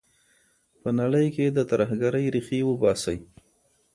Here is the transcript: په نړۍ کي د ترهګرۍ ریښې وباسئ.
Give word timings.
په 0.81 0.89
نړۍ 0.99 1.27
کي 1.35 1.45
د 1.49 1.59
ترهګرۍ 1.71 2.25
ریښې 2.33 2.59
وباسئ. 2.65 3.17